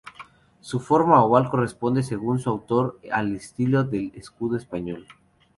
[0.61, 5.05] Su forma oval corresponde según su autor al estilo del escudo español.